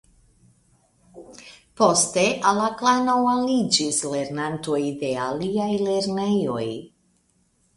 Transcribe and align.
Poste 1.81 2.23
al 2.51 2.57
la 2.61 2.69
Klano 2.79 3.15
aliĝis 3.33 4.01
lernantoj 4.15 4.81
de 5.03 5.13
aliaj 5.29 5.69
lernejoj. 5.87 6.67